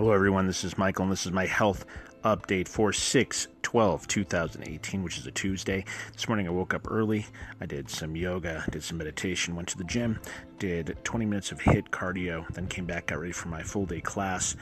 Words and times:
Hello, 0.00 0.12
everyone. 0.14 0.46
This 0.46 0.64
is 0.64 0.78
Michael, 0.78 1.02
and 1.02 1.12
this 1.12 1.26
is 1.26 1.32
my 1.32 1.44
health 1.44 1.84
update 2.24 2.68
for 2.68 2.90
6 2.90 3.48
12 3.60 4.08
2018, 4.08 5.02
which 5.02 5.18
is 5.18 5.26
a 5.26 5.30
Tuesday. 5.30 5.84
This 6.14 6.26
morning 6.26 6.46
I 6.46 6.50
woke 6.52 6.72
up 6.72 6.90
early. 6.90 7.26
I 7.60 7.66
did 7.66 7.90
some 7.90 8.16
yoga, 8.16 8.64
did 8.70 8.82
some 8.82 8.96
meditation, 8.96 9.54
went 9.54 9.68
to 9.68 9.76
the 9.76 9.84
gym, 9.84 10.18
did 10.58 10.96
20 11.04 11.26
minutes 11.26 11.52
of 11.52 11.58
HIIT 11.58 11.90
cardio, 11.90 12.48
then 12.54 12.66
came 12.66 12.86
back, 12.86 13.08
got 13.08 13.18
ready 13.20 13.32
for 13.32 13.48
my 13.48 13.62
full 13.62 13.84
day 13.84 14.00
class, 14.00 14.56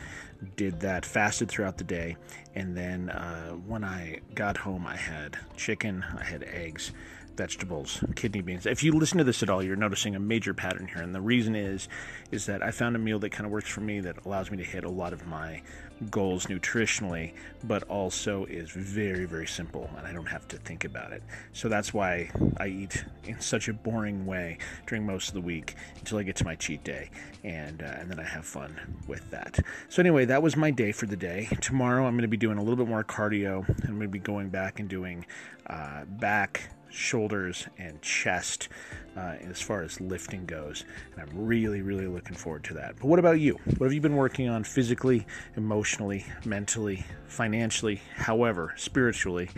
did 0.57 0.81
that, 0.81 1.07
fasted 1.07 1.49
throughout 1.49 1.79
the 1.79 1.85
day, 1.85 2.17
and 2.57 2.77
then 2.77 3.09
uh, 3.11 3.53
when 3.53 3.85
I 3.85 4.19
got 4.35 4.57
home, 4.57 4.89
I 4.89 4.97
had 4.97 5.39
chicken, 5.57 6.05
I 6.19 6.25
had 6.25 6.43
eggs 6.43 6.91
vegetables, 7.39 8.03
kidney 8.17 8.43
beans. 8.43 8.67
If 8.67 8.83
you 8.83 8.93
listen 8.93 9.17
to 9.19 9.25
this 9.25 9.45
at 9.45 9.49
all, 9.49 9.63
you're 9.63 9.77
noticing 9.77 10.17
a 10.17 10.21
major 10.21 10.53
pattern 10.53 10.89
here, 10.89 11.03
and 11.03 11.15
the 11.15 11.21
reason 11.21 11.55
is 11.55 11.89
is 12.33 12.45
that 12.47 12.63
I 12.63 12.73
found 12.73 12.97
a 12.97 12.99
meal 12.99 13.21
that 13.21 13.31
kind 13.31 13.47
of 13.47 13.53
works 13.53 13.71
for 13.71 13.81
me 13.81 14.01
that 14.01 14.27
allows 14.27 14.51
me 14.51 14.57
to 14.59 14.65
hit 14.65 14.85
a 14.85 14.91
lot 14.91 15.13
of 15.13 15.27
my 15.27 15.63
goals 16.11 16.47
nutritionally, 16.47 17.33
but 17.65 17.85
also 17.85 18.45
is 18.47 18.71
very 18.71 19.25
very 19.25 19.47
simple, 19.47 19.89
and 19.97 20.07
I 20.07 20.13
don't 20.13 20.27
have 20.27 20.49
to 20.49 20.57
think 20.59 20.85
about 20.85 21.13
it. 21.13 21.23
So 21.53 21.69
that's 21.69 21.95
why 21.95 22.31
I 22.59 22.67
eat 22.67 23.05
in 23.25 23.41
such 23.41 23.69
a 23.69 23.73
boring 23.73 24.27
way 24.27 24.59
during 24.87 25.07
most 25.07 25.29
of 25.29 25.35
the 25.35 25.41
week 25.41 25.77
until 26.01 26.19
I 26.19 26.25
get 26.25 26.35
to 26.37 26.45
my 26.45 26.57
cheat 26.57 26.83
day, 26.83 27.09
and 27.45 27.83
uh, 27.83 28.01
and 28.01 28.11
then 28.11 28.19
I 28.19 28.25
have 28.25 28.47
fun 28.47 28.77
with 29.07 29.31
that. 29.31 29.61
So 29.89 30.03
anyway, 30.03 30.25
that 30.25 30.43
was 30.43 30.57
my 30.57 30.73
day 30.73 30.91
for 30.91 31.07
the 31.07 31.17
day. 31.17 31.49
Tomorrow 31.61 32.05
I'm 32.05 32.15
going 32.15 32.23
to 32.23 32.29
be 32.29 32.37
doing 32.37 32.59
a 32.59 32.63
little 32.63 32.77
bit 32.77 32.89
more 32.89 33.05
cardio. 33.05 33.67
I'm 33.87 33.95
going 33.95 34.01
to 34.01 34.09
be 34.09 34.19
going 34.19 34.49
back 34.49 34.81
and 34.81 34.89
doing 34.89 35.25
uh, 35.69 36.05
back 36.05 36.71
shoulders 36.91 37.67
and 37.79 38.01
chest 38.03 38.69
uh, 39.17 39.35
as 39.49 39.61
far 39.61 39.83
as 39.83 40.01
lifting 40.01 40.47
goes. 40.47 40.85
And 41.13 41.23
I'm 41.23 41.47
really, 41.47 41.83
really 41.83 42.07
looking 42.07 42.37
forward 42.37 42.65
to 42.65 42.75
that. 42.75 42.97
But 42.97 43.07
what 43.07 43.19
about 43.19 43.41
you? 43.41 43.59
What 43.77 43.87
have 43.87 43.93
you 43.93 44.01
been 44.01 44.17
working 44.17 44.49
on 44.49 44.65
physically, 44.65 45.27
emotionally, 45.57 46.25
mentally, 46.45 47.05
financially, 47.27 48.01
however, 48.15 48.75
spiritually? 48.77 49.51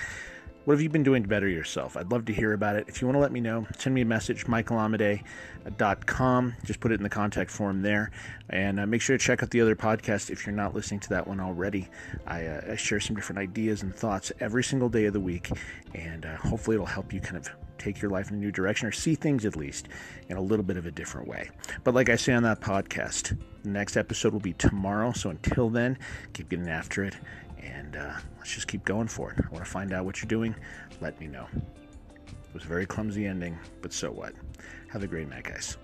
What 0.71 0.75
have 0.75 0.83
you 0.83 0.89
been 0.89 1.03
doing 1.03 1.25
to 1.25 1.29
better 1.29 1.49
yourself? 1.49 1.97
I'd 1.97 2.13
love 2.13 2.27
to 2.27 2.33
hear 2.33 2.53
about 2.53 2.77
it. 2.77 2.85
If 2.87 3.03
you 3.03 3.09
want 3.09 3.17
to 3.17 3.21
let 3.21 3.33
me 3.33 3.41
know, 3.41 3.67
send 3.77 3.93
me 3.93 4.03
a 4.03 4.05
message, 4.05 4.47
michaelamidei.com. 4.47 6.55
Just 6.63 6.79
put 6.79 6.93
it 6.93 6.95
in 6.95 7.03
the 7.03 7.09
contact 7.09 7.51
form 7.51 7.83
there. 7.83 8.13
And 8.51 8.79
uh, 8.79 8.87
make 8.87 9.03
sure 9.03 9.19
to 9.19 9.25
check 9.25 9.43
out 9.43 9.51
the 9.51 9.63
other 9.63 9.75
podcast 9.75 10.31
if 10.31 10.47
you're 10.47 10.55
not 10.55 10.73
listening 10.73 11.01
to 11.01 11.09
that 11.09 11.27
one 11.27 11.41
already. 11.41 11.89
I, 12.25 12.47
uh, 12.47 12.71
I 12.71 12.77
share 12.77 13.01
some 13.01 13.17
different 13.17 13.41
ideas 13.41 13.83
and 13.83 13.93
thoughts 13.93 14.31
every 14.39 14.63
single 14.63 14.89
day 14.89 15.07
of 15.07 15.13
the 15.13 15.19
week. 15.19 15.51
And 15.93 16.25
uh, 16.25 16.37
hopefully 16.37 16.77
it'll 16.77 16.87
help 16.87 17.13
you 17.13 17.21
kind 17.21 17.39
of 17.39 17.51
take 17.79 18.01
your 18.01 18.13
life 18.13 18.31
in 18.31 18.37
a 18.37 18.39
new 18.39 18.53
direction 18.53 18.87
or 18.87 18.93
see 18.93 19.17
things 19.17 19.45
at 19.45 19.57
least 19.57 19.89
in 20.29 20.37
a 20.37 20.41
little 20.41 20.65
bit 20.65 20.77
of 20.77 20.87
a 20.87 20.93
different 20.93 21.27
way. 21.27 21.51
But 21.83 21.95
like 21.95 22.11
I 22.11 22.15
say 22.15 22.33
on 22.33 22.45
that 22.45 22.61
podcast, 22.61 23.37
the 23.65 23.71
next 23.71 23.97
episode 23.97 24.33
will 24.33 24.39
be 24.39 24.53
tomorrow. 24.53 25.11
So 25.11 25.31
until 25.31 25.69
then, 25.69 25.98
keep 26.33 26.48
getting 26.48 26.69
after 26.69 27.03
it 27.03 27.17
and 27.92 28.02
uh, 28.02 28.12
let's 28.38 28.52
just 28.55 28.69
keep 28.69 28.84
going 28.84 29.08
for 29.08 29.33
it. 29.33 29.38
I 29.44 29.48
want 29.50 29.64
to 29.64 29.70
find 29.70 29.92
out 29.92 30.05
what 30.05 30.20
you're 30.22 30.28
doing. 30.28 30.55
Let 31.00 31.19
me 31.20 31.27
know. 31.27 31.46
It 31.55 32.55
was 32.55 32.64
a 32.64 32.69
very 32.69 32.86
clumsy 32.86 33.27
ending, 33.27 33.58
but 33.83 33.92
so 33.92 34.10
what? 34.10 34.34
Have 34.88 35.02
a 35.02 35.06
great 35.06 35.28
night, 35.28 35.44
guys. 35.44 35.77